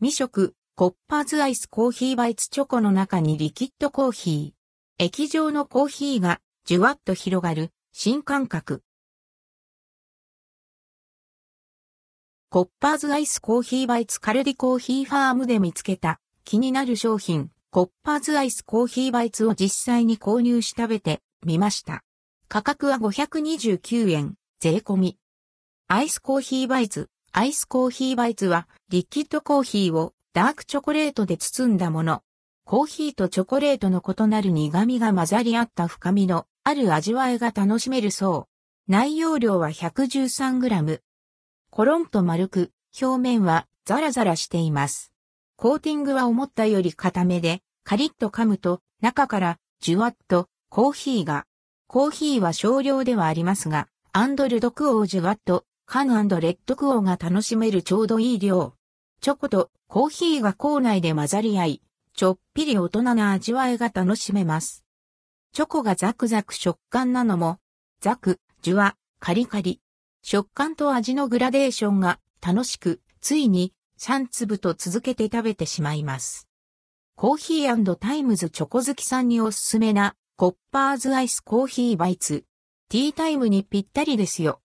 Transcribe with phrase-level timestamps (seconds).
[0.00, 5.04] 未食、コッパーズアイスコーヒーバイツチョコの中にリキッドコーヒー。
[5.04, 8.84] 液状のコーヒーがじゅわっと広がる新感覚。
[12.48, 22.04] コッパーズアイスコーヒーバイツカルディコーヒーファームで見つけた気になる商品、コッパーズアイスコーヒーバイツを実際に購入し食べてみました。
[22.46, 25.18] 価格は529円、税込み。
[25.88, 32.22] アイスコーヒーバイツ、アイスコーヒーバイツはリキッドコーヒーをダークチョコレートで包んだもの。
[32.64, 38.48] コーヒーとチョコレートの異なる苦味が混ざり合った深みのある味わいが楽しめるそ
[38.88, 38.92] う。
[38.92, 41.00] 内容量は 113g。
[41.70, 45.12] コロンと丸く、表面はザラザラしています。
[45.56, 51.44] コーティングは思ったより固めで、カリッと噛むと、中からじゅわっとコーヒーが。
[51.86, 58.74] コーヒーは少量ではありますが、アンドルドクオージュワット、カンレッドクオーが楽しめるちょうどいい量。
[59.22, 61.82] チョコとコーヒーが口内で混ざり合い、
[62.12, 64.84] ちょっぴり大人な味わいが楽しめます。
[65.54, 67.58] チョコがザクザク食感なのも、
[68.02, 69.80] ザク、ジュワ、カリカリ。
[70.22, 76.48] 食感と味のグラデーションが楽しく、ついに3粒と続けて食べてしまいます。
[77.16, 82.44] コーヒータイムズチョコ好きさんにおすすめなコッパーズアイスコーヒーバイツ。
[82.90, 84.56] ティータイムにぴったりですよ。